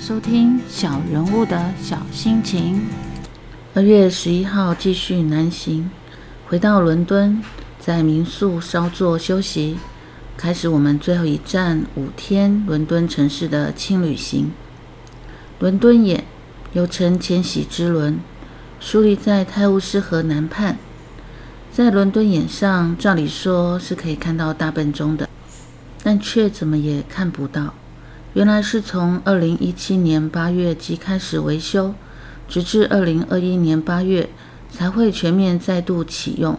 [0.00, 2.76] 收听《小人物的小心情》。
[3.74, 5.90] 二月十一号继续南行，
[6.46, 7.42] 回到伦敦，
[7.78, 9.76] 在民宿稍作休息，
[10.36, 14.52] 开始我们最后一站五天伦敦城市的轻旅行。
[15.58, 16.24] 伦敦眼
[16.72, 18.18] 又称千禧之轮，
[18.80, 20.76] 树立在泰晤士河南畔。
[21.72, 25.28] 在伦敦眼上，照理说是可以看到大笨钟的，
[26.02, 27.74] 但却怎么也看不到。
[28.34, 31.94] 原来是从二零一七年八月即开始维修，
[32.48, 34.28] 直至二零二一年八月
[34.68, 36.58] 才会全面再度启用。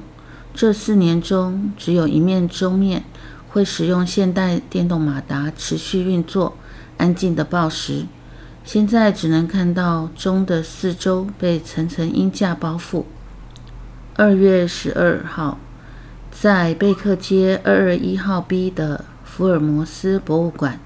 [0.53, 3.03] 这四年中，只有一面钟面
[3.49, 6.55] 会使用现代电动马达持续运作，
[6.95, 8.05] 安静的报时。
[8.63, 13.03] 现在只能看到钟的四周被层层鹰架包覆。
[14.15, 15.59] 二月十二号，
[16.31, 20.79] 在贝克街二二一号 B 的福尔摩斯博物馆。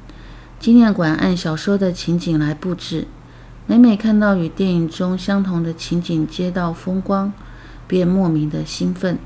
[0.59, 3.07] 纪念馆按小说的情景来布置，
[3.65, 7.31] 每每看到与电影中相同的情景街道风光，
[7.88, 9.17] 便莫名的兴奋。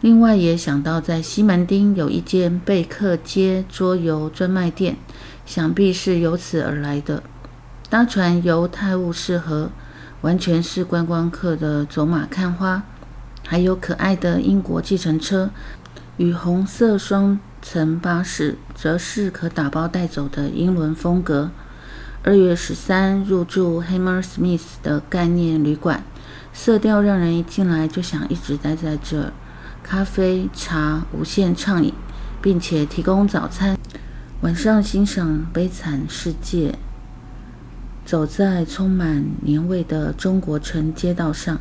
[0.00, 4.96] 另外也想到在西门町有一间贝克街桌游专卖店，
[5.44, 7.24] 想必是由此而来的。
[7.90, 9.70] 搭船游泰晤士河，
[10.20, 12.84] 完全是观光客的走马看花，
[13.44, 15.50] 还有可爱的英国计程车
[16.16, 17.40] 与红色双。
[17.64, 21.50] 层巴士则是可打包带走的英伦风格。
[22.22, 26.04] 二月十三入住 Hammersmith 的概念旅馆，
[26.52, 29.32] 色调让人一进来就想一直待在这儿。
[29.82, 31.94] 咖啡茶无限畅饮，
[32.42, 33.78] 并且提供早餐。
[34.42, 36.70] 晚上欣赏《悲惨世界》，
[38.04, 41.58] 走在充满年味的中国城街道上。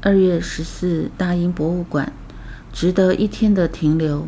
[0.00, 2.10] 二月十四大英博物馆，
[2.72, 4.26] 值得一天的停留。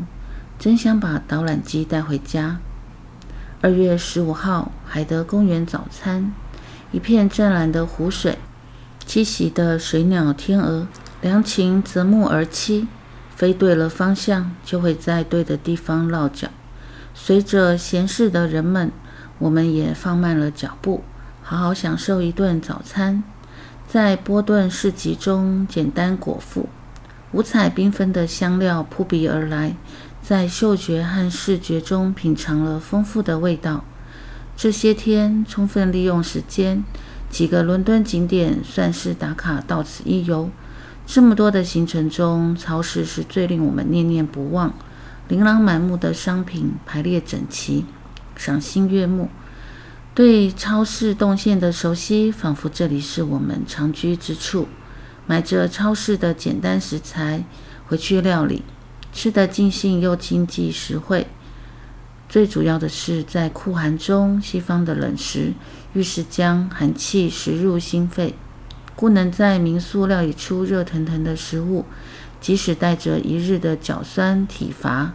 [0.64, 2.58] 真想把导览机带回家。
[3.60, 6.32] 二月十五号，海德公园早餐，
[6.90, 8.38] 一片湛蓝的湖水，
[9.06, 10.86] 栖息的水鸟、天鹅，
[11.20, 12.86] 良禽择木而栖，
[13.36, 16.48] 飞对了方向，就会在对的地方落脚。
[17.12, 18.90] 随着闲适的人们，
[19.38, 21.04] 我们也放慢了脚步，
[21.42, 23.22] 好好享受一顿早餐，
[23.86, 26.70] 在波顿市集中简单果腹，
[27.32, 29.76] 五彩缤纷的香料扑鼻而来。
[30.26, 33.84] 在嗅觉和视觉中品尝了丰富的味道。
[34.56, 36.82] 这些天充分利用时间，
[37.28, 40.48] 几个伦敦景点算是打卡到此一游。
[41.06, 44.72] 这么多的行程中，超市是最令我们念念不忘。
[45.28, 47.84] 琳琅满目的商品排列整齐，
[48.34, 49.28] 赏心悦目。
[50.14, 54.68] 对超市动线的熟悉，仿佛这里是我们常居之处。
[55.26, 57.44] 买着超市的简单食材
[57.86, 58.62] 回去料理。
[59.14, 61.28] 吃得尽兴又经济实惠，
[62.28, 65.54] 最主要的是在酷寒中，西方的冷食
[65.92, 68.34] 愈是将寒气食入心肺，
[68.96, 71.84] 故能在民宿料理出热腾腾的食物。
[72.40, 75.12] 即使带着一日的脚酸体乏，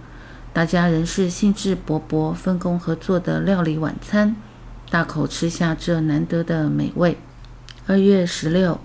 [0.54, 4.36] 大家仍是兴致勃勃，分工合作的料理晚餐，
[4.90, 7.18] 大口吃下这难得的美味。
[7.86, 8.80] 二月十六，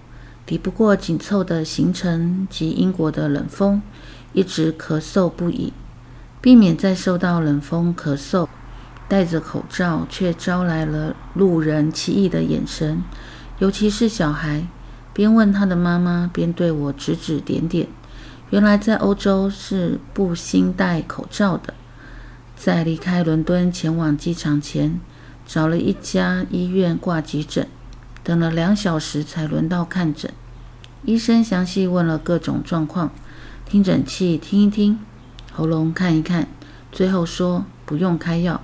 [0.44, 3.80] 抵不过紧凑的行程及英国的冷风。
[4.34, 5.72] 一直咳嗽不已，
[6.42, 8.46] 避免再受到冷风咳嗽，
[9.08, 13.02] 戴着口罩却招来了路人奇异的眼神，
[13.60, 14.66] 尤其是小孩，
[15.12, 17.88] 边问他的妈妈，边对我指指点点。
[18.50, 21.72] 原来在欧洲是不兴戴口罩的。
[22.56, 25.00] 在离开伦敦前往机场前，
[25.46, 27.66] 找了一家医院挂急诊，
[28.22, 30.32] 等了两小时才轮到看诊。
[31.04, 33.10] 医生详细问了各种状况。
[33.66, 35.00] 听诊器听一听，
[35.52, 36.46] 喉咙看一看，
[36.92, 38.60] 最后说不用开药，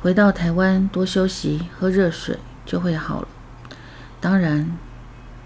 [0.00, 3.28] 回到台湾多休息，喝热水就会好了。
[4.20, 4.78] 当然，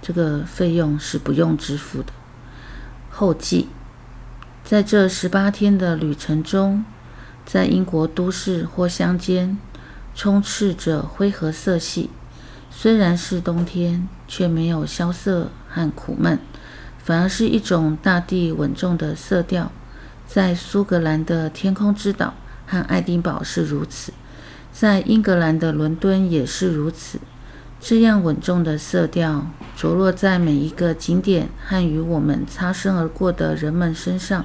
[0.00, 2.12] 这个费用是不用支付的。
[3.10, 3.68] 后记，
[4.62, 6.84] 在这十八天的旅程中，
[7.44, 9.58] 在英国都市或乡间，
[10.14, 12.10] 充斥着灰褐色系。
[12.70, 16.38] 虽然是冬天，却没有萧瑟和苦闷。
[17.08, 19.72] 反而是一种大地稳重的色调，
[20.26, 22.34] 在苏格兰的天空之岛
[22.66, 24.12] 和爱丁堡是如此，
[24.74, 27.18] 在英格兰的伦敦也是如此。
[27.80, 34.44] 这样稳重的色调着落在每一个景点和与我们擦身而过的人们身上，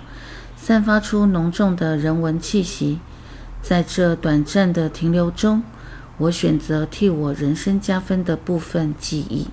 [0.55, 2.99] 散发出浓重的人文气息。
[3.61, 5.63] 在这短暂的停留中，
[6.17, 9.47] 我选择替我人生加分的部分记忆。